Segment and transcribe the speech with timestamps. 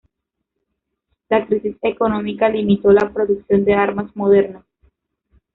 [1.29, 4.65] La crisis económica limitó la producción de armas modernas.